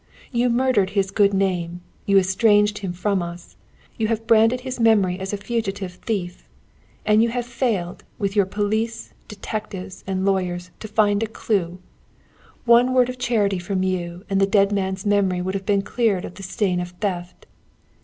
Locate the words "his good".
0.97-1.31